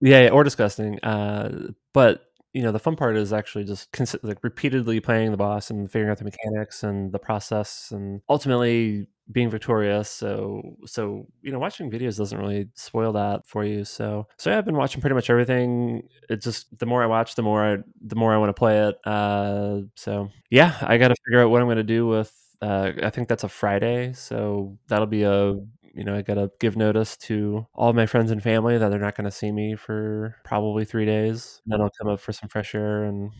[0.00, 3.88] yeah, yeah or disgusting uh but you know the fun part is actually just
[4.22, 9.06] like repeatedly playing the boss and figuring out the mechanics and the process and ultimately
[9.30, 10.10] being victorious.
[10.10, 13.84] So so you know watching videos doesn't really spoil that for you.
[13.84, 16.08] So so yeah, i've been watching pretty much everything.
[16.28, 18.88] It just the more i watch the more i the more i want to play
[18.88, 18.98] it.
[19.06, 23.26] Uh so yeah i gotta figure out what i'm gonna do with uh, I think
[23.28, 25.58] that's a Friday, so that'll be a
[25.94, 28.98] you know, I got to give notice to all my friends and family that they're
[28.98, 31.60] not going to see me for probably three days.
[31.64, 33.30] And then I'll come up for some fresh air and.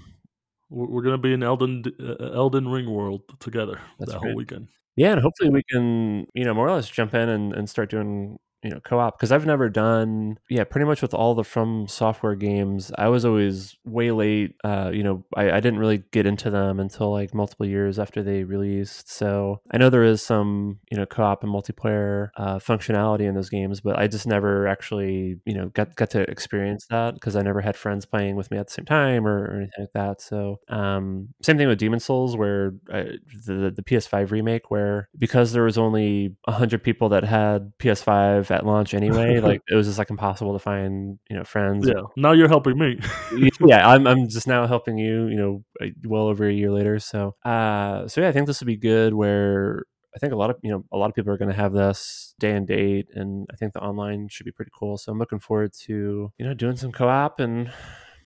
[0.75, 4.31] We're going to be in Elden uh, Elden Ring world together That's that great.
[4.31, 4.69] whole weekend.
[4.97, 7.91] Yeah, and hopefully we can, you know, more or less jump in and, and start
[7.91, 11.87] doing you know co-op because i've never done yeah pretty much with all the from
[11.89, 16.27] software games i was always way late uh, you know I, I didn't really get
[16.27, 20.79] into them until like multiple years after they released so i know there is some
[20.91, 25.41] you know co-op and multiplayer uh, functionality in those games but i just never actually
[25.45, 28.59] you know got got to experience that because i never had friends playing with me
[28.59, 32.05] at the same time or, or anything like that so um, same thing with Demon's
[32.05, 37.25] Souls where I, the, the ps5 remake where because there was only 100 people that
[37.25, 39.39] had ps5 at launch anyway.
[39.41, 41.87] like it was just like impossible to find, you know, friends.
[41.87, 42.03] Yeah.
[42.17, 42.99] Now you're helping me.
[43.67, 45.65] yeah, I'm I'm just now helping you, you know,
[46.05, 46.99] well over a year later.
[46.99, 49.85] So uh so yeah, I think this would be good where
[50.15, 51.73] I think a lot of you know a lot of people are going to have
[51.73, 54.99] this day and date, and I think the online should be pretty cool.
[54.99, 57.73] So I'm looking forward to you know doing some co-op and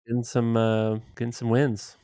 [0.07, 1.97] getting some uh, getting some wins.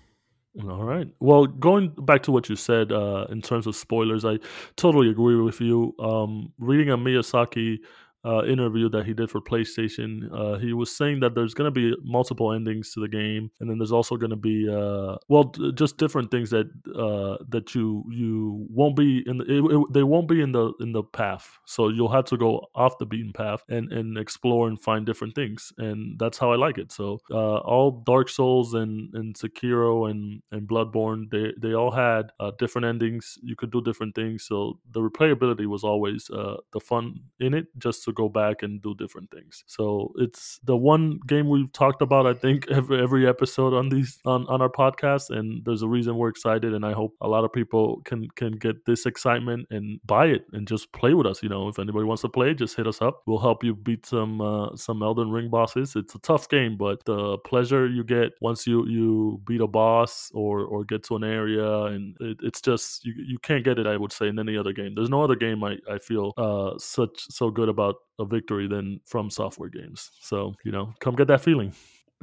[0.61, 1.09] All right.
[1.19, 4.39] Well, going back to what you said uh, in terms of spoilers, I
[4.77, 5.95] totally agree with you.
[5.99, 7.79] Um, reading a Miyazaki
[8.25, 11.73] uh, interview that he did for PlayStation, uh, he was saying that there's going to
[11.73, 15.45] be multiple endings to the game, and then there's also going to be uh, well,
[15.45, 19.39] d- just different things that uh, that you you won't be in.
[19.39, 22.37] The, it, it, they won't be in the in the path, so you'll have to
[22.37, 26.53] go off the beaten path and and explore and find different things, and that's how
[26.53, 26.93] I like it.
[26.93, 32.31] So uh, all Dark Souls and and Sekiro and and Bloodborne, they they all had
[32.39, 33.37] uh, different endings.
[33.43, 38.05] You could do different things, so the replayability was always the fun in it, just
[38.05, 39.65] to go back and do different things.
[39.67, 44.19] So it's the one game we've talked about, I think, every every episode on these
[44.25, 45.31] on, on our podcast.
[45.31, 46.75] And there's a reason we're excited.
[46.75, 50.47] And I hope a lot of people can can get this excitement and buy it
[50.53, 51.43] and just play with us.
[51.43, 53.23] You know, if anybody wants to play, just hit us up.
[53.27, 55.97] We'll help you beat some uh, some Elden Ring bosses.
[55.97, 60.31] It's a tough game, but the pleasure you get once you you beat a boss
[60.35, 63.87] or or get to an area and it, it's just you, you can't get it
[63.87, 66.79] i would say in any other game there's no other game i, I feel uh
[66.79, 70.11] such so good about a victory than from software games.
[70.21, 71.73] So, you know, come get that feeling.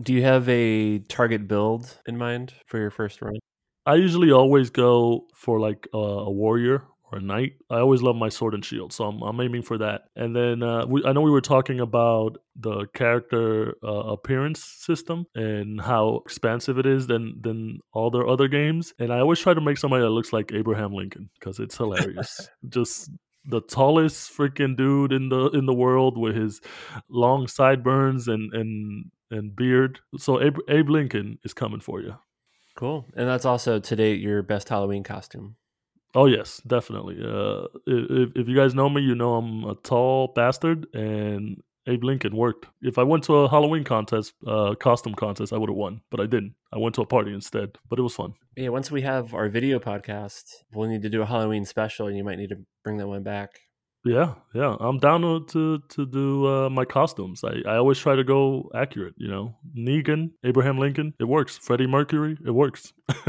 [0.01, 3.33] Do you have a target build in mind for your first run?
[3.85, 7.53] I usually always go for like a, a warrior or a knight.
[7.69, 10.03] I always love my sword and shield, so I'm, I'm aiming for that.
[10.15, 15.25] And then uh, we, I know we were talking about the character uh, appearance system
[15.35, 18.93] and how expansive it is than than all their other games.
[18.99, 22.49] And I always try to make somebody that looks like Abraham Lincoln because it's hilarious.
[22.69, 23.09] Just
[23.45, 26.61] the tallest freaking dude in the in the world with his
[27.09, 29.99] long sideburns and and and beard.
[30.17, 32.15] So Abe, Abe Lincoln is coming for you.
[32.75, 35.55] Cool, and that's also today your best Halloween costume.
[36.15, 37.17] Oh yes, definitely.
[37.23, 42.03] Uh, if if you guys know me, you know I'm a tall bastard, and Abe
[42.03, 42.67] Lincoln worked.
[42.81, 46.19] If I went to a Halloween contest, uh, costume contest, I would have won, but
[46.19, 46.53] I didn't.
[46.71, 48.33] I went to a party instead, but it was fun.
[48.55, 52.15] Yeah, once we have our video podcast, we'll need to do a Halloween special, and
[52.15, 53.49] you might need to bring that one back.
[54.05, 57.43] Yeah, yeah, I'm down to to, to do uh, my costumes.
[57.43, 59.13] I, I always try to go accurate.
[59.17, 61.57] You know, Negan, Abraham Lincoln, it works.
[61.57, 62.93] Freddie Mercury, it works.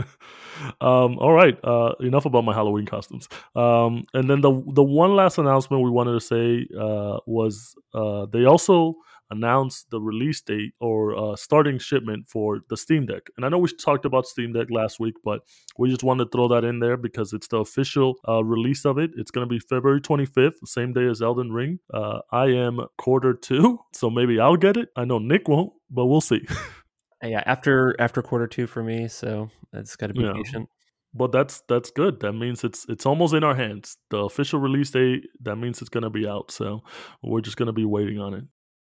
[0.80, 3.28] um, all right, uh, enough about my Halloween costumes.
[3.56, 8.26] Um, and then the the one last announcement we wanted to say uh, was uh,
[8.26, 8.94] they also
[9.30, 13.22] announced the release date or uh, starting shipment for the Steam Deck.
[13.36, 15.42] And I know we talked about Steam Deck last week, but
[15.78, 18.98] we just wanted to throw that in there because it's the official uh, release of
[18.98, 19.10] it.
[19.16, 21.78] It's going to be February 25th, same day as Elden Ring.
[21.92, 24.88] Uh, I am quarter two, so maybe I'll get it.
[24.96, 26.46] I know Nick won't, but we'll see.
[27.22, 30.32] yeah, after after quarter two for me, so it's got to be yeah.
[30.32, 30.68] patient
[31.14, 32.20] but that's that's good.
[32.20, 33.96] That means it's it's almost in our hands.
[34.10, 35.26] The official release date.
[35.42, 36.50] That means it's going to be out.
[36.50, 36.82] So
[37.22, 38.44] we're just going to be waiting on it.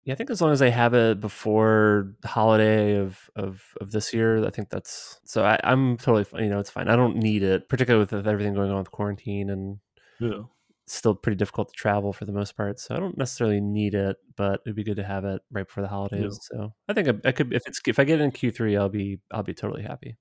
[0.07, 3.91] Yeah, I think as long as I have it before the holiday of of, of
[3.91, 5.45] this year, I think that's so.
[5.45, 6.89] I, am totally you know it's fine.
[6.89, 9.79] I don't need it, particularly with, with everything going on with quarantine and
[10.21, 10.43] yeah,
[10.87, 12.79] still pretty difficult to travel for the most part.
[12.79, 15.83] So I don't necessarily need it, but it'd be good to have it right before
[15.83, 16.39] the holidays.
[16.53, 16.59] Yeah.
[16.61, 18.89] So I think I, I, could if it's if I get it in Q3, I'll
[18.89, 20.17] be I'll be totally happy.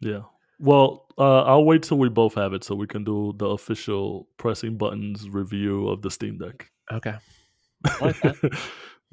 [0.00, 0.24] Yeah.
[0.58, 4.28] Well, uh, I'll wait till we both have it so we can do the official
[4.36, 6.70] pressing buttons review of the Steam Deck.
[6.92, 7.14] Okay.
[8.00, 8.16] Like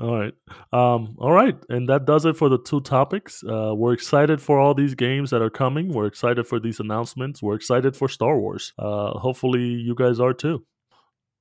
[0.01, 0.33] All right.
[0.71, 1.55] Um, all right.
[1.69, 3.43] And that does it for the two topics.
[3.43, 5.93] Uh, we're excited for all these games that are coming.
[5.93, 7.43] We're excited for these announcements.
[7.43, 8.73] We're excited for Star Wars.
[8.79, 10.65] Uh, hopefully, you guys are too.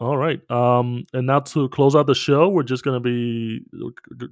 [0.01, 0.41] All right.
[0.51, 3.65] Um, and now to close out the show, we're just going to be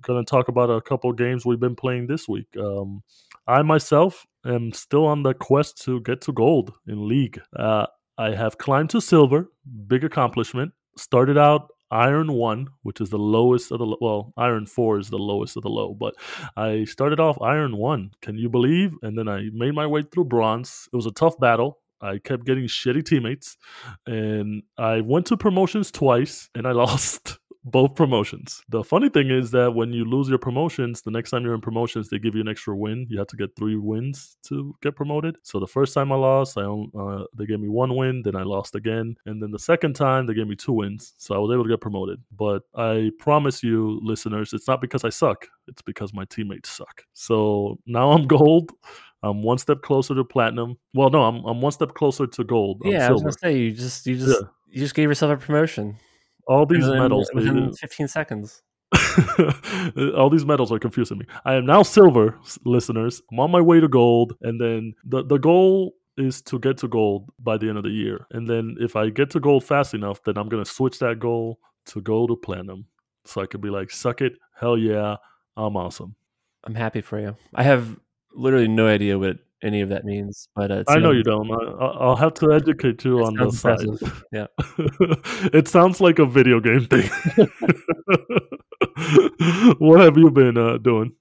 [0.03, 2.49] going to talk about a couple games we've been playing this week.
[2.59, 3.03] Um,
[3.47, 7.41] I myself am still on the quest to get to gold in League.
[7.57, 7.87] Uh,
[8.19, 9.51] I have climbed to silver,
[9.87, 10.73] big accomplishment.
[10.97, 15.19] Started out iron one, which is the lowest of the well, iron four is the
[15.19, 15.95] lowest of the low.
[15.95, 16.15] But
[16.57, 18.13] I started off iron one.
[18.23, 18.95] Can you believe?
[19.03, 20.89] And then I made my way through bronze.
[20.93, 21.79] It was a tough battle.
[22.03, 23.59] I kept getting shitty teammates,
[24.07, 28.63] and I went to promotions twice, and I lost both promotions.
[28.69, 31.61] The funny thing is that when you lose your promotions, the next time you're in
[31.61, 33.07] promotions, they give you an extra win.
[33.11, 35.37] You have to get three wins to get promoted.
[35.43, 38.43] So the first time I lost, I uh, they gave me one win, then I
[38.43, 41.15] lost again, and then the second time they gave me two wins.
[41.19, 42.23] So I was able to get promoted.
[42.37, 45.47] But I promise you, listeners, it's not because I suck.
[45.69, 47.05] It's because my teammates suck.
[47.13, 48.73] So now I'm gold.
[49.23, 50.79] I'm one step closer to platinum.
[50.95, 52.81] Well, no, I'm I'm one step closer to gold.
[52.87, 54.49] Yeah, I was gonna say you just you just yeah.
[54.71, 55.99] you just gave yourself a promotion
[56.49, 58.63] all these medals within 15 seconds.
[60.17, 61.27] all these medals are confusing me.
[61.45, 63.23] I am now silver, listeners.
[63.31, 66.89] I'm on my way to gold, and then the the goal is to get to
[66.89, 68.27] gold by the end of the year.
[68.33, 71.61] And then if I get to gold fast enough, then I'm gonna switch that goal
[71.87, 72.87] to gold to platinum,
[73.25, 75.17] so I could be like, "Suck it, hell yeah,
[75.57, 76.17] I'm awesome."
[76.65, 77.37] I'm happy for you.
[77.55, 77.99] I have
[78.35, 80.49] literally no idea what any of that means.
[80.55, 81.51] But uh, I know you don't.
[81.51, 83.87] I, will have to educate you on the side.
[84.33, 84.47] Yeah,
[85.53, 87.09] it sounds like a video game thing.
[89.79, 91.13] what have you been uh, doing?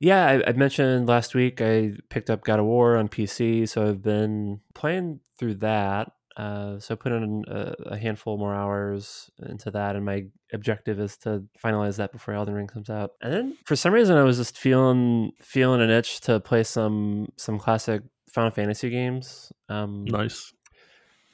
[0.00, 3.88] Yeah, I, I, mentioned last week I picked up God of War on PC, so
[3.88, 6.12] I've been playing through that.
[6.36, 10.98] Uh, so I put in a, a, handful more hours into that, and my objective
[10.98, 13.12] is to finalize that before Elden Ring comes out.
[13.22, 17.28] And then for some reason, I was just feeling feeling an itch to play some
[17.36, 19.52] some classic Final Fantasy games.
[19.68, 20.52] Um, nice.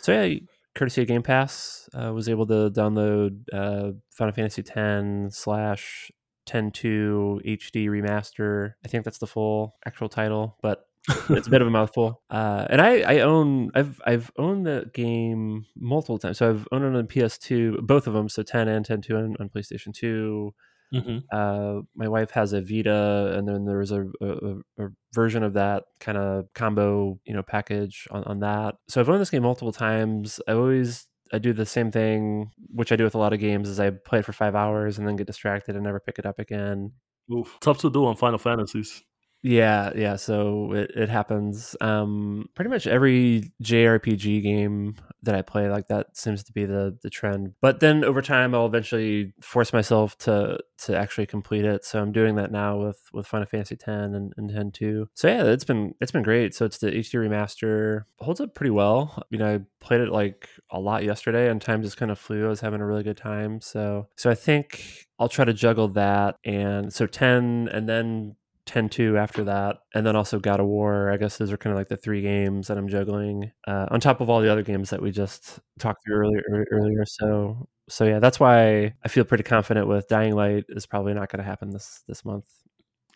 [0.00, 0.38] So yeah,
[0.74, 6.10] courtesy of Game Pass, I uh, was able to download uh, Final Fantasy X slash
[6.46, 8.72] 10.2 HD remaster.
[8.84, 12.22] I think that's the full actual title, but it's a bit of a mouthful.
[12.30, 16.38] Uh, and I, I own I've I've owned the game multiple times.
[16.38, 19.48] So I've owned it on PS2, both of them, so 10 and 10.2 on, on
[19.48, 20.52] PlayStation 2.
[20.94, 21.18] Mm-hmm.
[21.32, 25.54] Uh, my wife has a Vita, and then there was a, a, a version of
[25.54, 28.74] that kind of combo, you know, package on, on that.
[28.88, 30.40] So I've owned this game multiple times.
[30.48, 33.68] I always I do the same thing, which I do with a lot of games,
[33.68, 36.26] is I play it for five hours and then get distracted and never pick it
[36.26, 36.92] up again.
[37.32, 37.56] Oof.
[37.60, 39.04] Tough to do on Final Fantasies.
[39.42, 40.16] Yeah, yeah.
[40.16, 41.74] So it, it happens.
[41.80, 46.98] Um, pretty much every JRPG game that I play, like that seems to be the
[47.02, 47.54] the trend.
[47.62, 51.84] But then over time, I'll eventually force myself to to actually complete it.
[51.86, 55.08] So I'm doing that now with with Final Fantasy X and, and 10 2.
[55.14, 56.54] So yeah, it's been it's been great.
[56.54, 59.22] So it's the HD remaster holds up pretty well.
[59.30, 62.44] You know, I played it like a lot yesterday, and time just kind of flew.
[62.44, 63.62] I was having a really good time.
[63.62, 68.36] So so I think I'll try to juggle that and so 10 and then
[68.66, 71.10] 10 2 after that, and then also God of War.
[71.10, 74.00] I guess those are kind of like the three games that I'm juggling uh, on
[74.00, 76.66] top of all the other games that we just talked through earlier.
[76.72, 81.14] Earlier, so so yeah, that's why I feel pretty confident with Dying Light is probably
[81.14, 82.46] not going to happen this this month.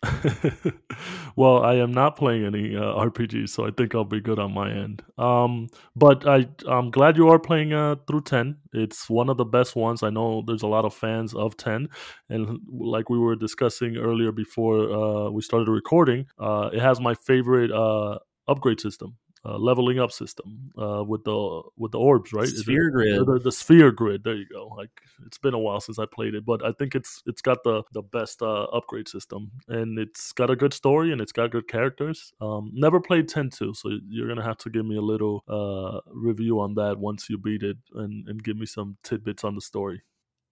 [1.35, 4.53] well, I am not playing any uh, RPGs, so I think I'll be good on
[4.53, 5.01] my end.
[5.17, 8.57] Um, but I, I'm glad you are playing uh, through 10.
[8.73, 10.03] It's one of the best ones.
[10.03, 11.89] I know there's a lot of fans of 10.
[12.29, 17.15] And like we were discussing earlier before uh, we started recording, uh, it has my
[17.15, 22.47] favorite uh, upgrade system uh, leveling up system uh, with the with the orbs, right?
[22.47, 23.25] Sphere grid.
[23.25, 24.23] The, the, sphere grid.
[24.23, 24.67] There you go.
[24.67, 24.89] Like
[25.25, 27.83] it's been a while since I played it, but I think it's it's got the
[27.93, 31.67] the best uh, upgrade system, and it's got a good story and it's got good
[31.67, 32.33] characters.
[32.41, 36.59] Um, never played 10-2, so you're gonna have to give me a little uh, review
[36.59, 40.01] on that once you beat it, and and give me some tidbits on the story.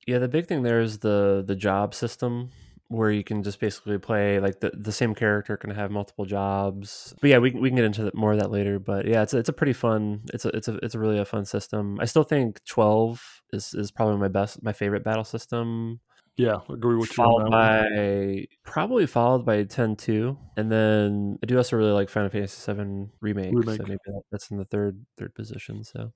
[0.05, 2.51] Yeah, the big thing there is the the job system
[2.93, 7.13] where you can just basically play like the, the same character can have multiple jobs.
[7.21, 8.79] But yeah, we, we can get into more of that later.
[8.79, 10.21] But yeah, it's a, it's a pretty fun.
[10.33, 11.97] It's a it's a it's a really a fun system.
[11.99, 15.99] I still think twelve is is probably my best my favorite battle system.
[16.35, 17.51] Yeah, agree with followed you.
[17.51, 20.35] Followed by probably followed by 10-2.
[20.57, 23.53] and then I do also really like Final Fantasy VII remake.
[23.53, 23.77] remake.
[23.77, 23.99] So maybe
[24.31, 25.83] that's in the third third position.
[25.83, 26.11] So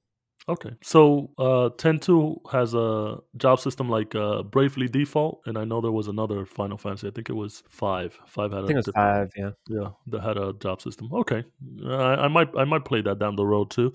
[0.50, 5.82] Okay, so uh, 10.2 has a job system like uh, Bravely Default, and I know
[5.82, 7.08] there was another Final Fantasy.
[7.08, 8.18] I think it was five.
[8.26, 8.64] Five had.
[8.64, 9.32] I think a it was five.
[9.36, 9.50] Yeah.
[9.68, 11.10] Yeah, that had a job system.
[11.12, 11.44] Okay,
[11.86, 13.92] I, I might I might play that down the road too.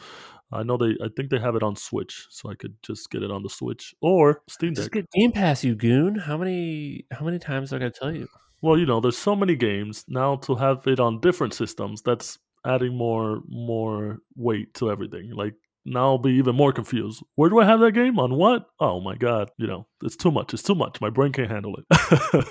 [0.53, 0.95] I know they.
[1.03, 3.49] I think they have it on Switch, so I could just get it on the
[3.49, 4.83] Switch or Steam Deck.
[4.83, 6.17] Just get Game Pass, you goon.
[6.17, 8.29] How many how many times I gotta tell you?
[8.61, 12.03] Well, you know, there's so many games now to have it on different systems.
[12.03, 15.31] That's adding more more weight to everything.
[15.33, 15.55] Like
[15.85, 17.23] now I'll be even more confused.
[17.35, 18.19] Where do I have that game?
[18.19, 18.67] On what?
[18.81, 20.55] Oh my god, you know, it's too much.
[20.55, 21.01] It's too much.
[21.01, 22.47] My brain can't handle it.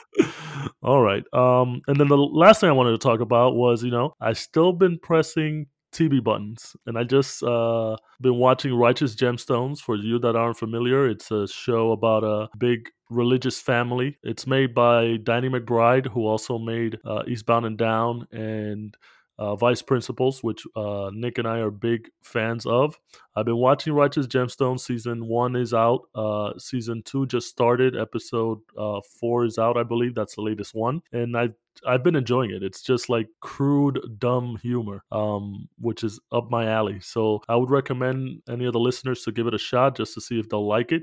[0.83, 1.23] All right.
[1.33, 4.33] Um, and then the last thing I wanted to talk about was, you know, I
[4.33, 9.79] still been pressing TV buttons, and I just uh been watching Righteous Gemstones.
[9.79, 14.17] For you that aren't familiar, it's a show about a big religious family.
[14.23, 18.95] It's made by Danny McBride, who also made uh, Eastbound and Down and
[19.41, 22.99] uh, Vice Principals, which uh, Nick and I are big fans of.
[23.35, 24.81] I've been watching Righteous Gemstones.
[24.81, 26.01] Season one is out.
[26.13, 27.97] Uh, season two just started.
[27.97, 30.13] Episode uh, four is out, I believe.
[30.13, 31.01] That's the latest one.
[31.11, 31.55] And I've
[31.87, 32.61] I've been enjoying it.
[32.61, 36.99] It's just like crude, dumb humor, um, which is up my alley.
[36.99, 40.21] So I would recommend any of the listeners to give it a shot just to
[40.21, 41.01] see if they'll like it.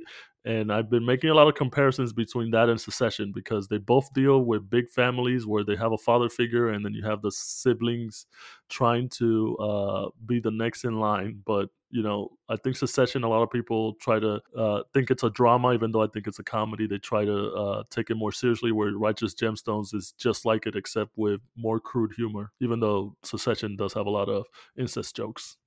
[0.48, 4.10] And I've been making a lot of comparisons between that and Succession because they both
[4.14, 7.30] deal with big families where they have a father figure and then you have the
[7.30, 8.24] siblings
[8.70, 11.42] trying to uh, be the next in line.
[11.44, 15.22] But you know, I think Succession, A lot of people try to uh, think it's
[15.22, 16.86] a drama, even though I think it's a comedy.
[16.86, 18.72] They try to uh, take it more seriously.
[18.72, 22.52] Where Righteous Gemstones is just like it, except with more crude humor.
[22.60, 24.46] Even though Succession does have a lot of
[24.78, 25.58] incest jokes.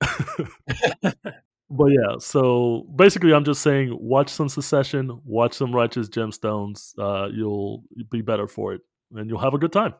[1.72, 6.92] but yeah, so basically, I'm just saying, watch some Succession, watch some Righteous Gemstones.
[6.98, 8.82] Uh, you'll be better for it,
[9.14, 9.94] and you'll have a good time.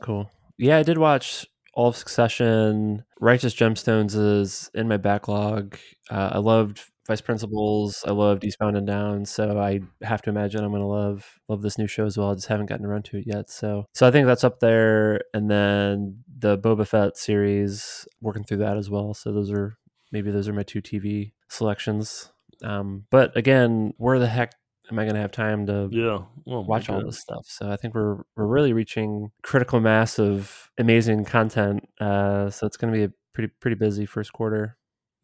[0.00, 0.30] Cool.
[0.56, 1.46] Yeah, I did watch
[1.78, 5.78] all of Succession, Righteous Gemstones is in my backlog.
[6.10, 8.04] Uh, I loved Vice Principals.
[8.04, 9.24] I loved Eastbound and Down.
[9.24, 12.32] So I have to imagine I'm going to love love this new show as well.
[12.32, 13.48] I just haven't gotten around to it yet.
[13.48, 15.20] So so I think that's up there.
[15.32, 19.14] And then the Boba Fett series, working through that as well.
[19.14, 19.78] So those are
[20.12, 22.32] maybe those are my two TV selections.
[22.62, 24.52] Um, but again, where the heck
[24.90, 27.46] am I going to have time to yeah well, watch all this stuff?
[27.48, 31.88] So I think we're we're really reaching critical mass of amazing content.
[32.00, 34.76] Uh, so it's going to be a pretty pretty busy first quarter.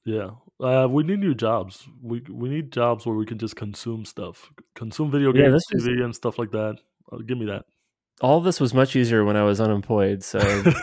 [0.05, 0.31] Yeah,
[0.61, 1.87] uh, we need new jobs.
[2.03, 6.05] We we need jobs where we can just consume stuff, consume video games, yeah, TV,
[6.05, 6.79] and stuff like that.
[7.11, 7.65] Uh, give me that.
[8.21, 10.39] All of this was much easier when I was unemployed, so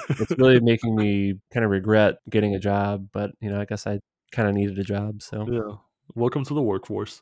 [0.10, 3.08] it's really making me kind of regret getting a job.
[3.14, 4.00] But you know, I guess I
[4.32, 5.22] kind of needed a job.
[5.22, 5.48] So.
[5.50, 5.76] Yeah,
[6.16, 7.22] welcome to the workforce.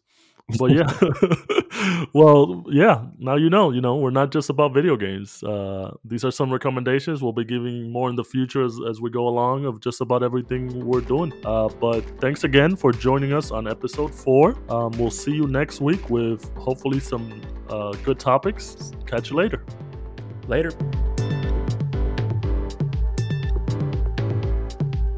[0.57, 0.91] But yeah.
[2.13, 6.25] Well yeah now you know you know we're not just about video games uh, these
[6.25, 7.21] are some recommendations.
[7.21, 10.23] We'll be giving more in the future as, as we go along of just about
[10.23, 11.33] everything we're doing.
[11.45, 14.57] Uh, but thanks again for joining us on episode four.
[14.69, 18.91] Um, we'll see you next week with hopefully some uh, good topics.
[19.05, 19.63] Catch you later
[20.49, 20.71] later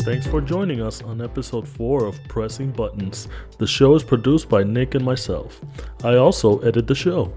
[0.02, 3.28] Thanks for joining us on episode 4 of Pressing Buttons.
[3.60, 5.62] The show is produced by Nick and myself.
[6.04, 7.32] I also edit the show.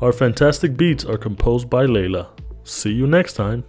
[0.00, 2.28] Our fantastic beats are composed by Layla.
[2.62, 3.64] See you next time.